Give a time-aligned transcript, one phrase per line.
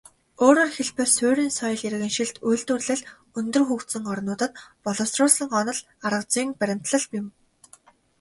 [0.45, 3.01] Өөрөөр хэлбэл, суурин соёл иргэншилт, үйлдвэрлэл
[3.39, 4.51] өндөр хөгжсөн орнуудад
[4.85, 7.27] боловсруулсан онол аргазүйн баримтлал юм.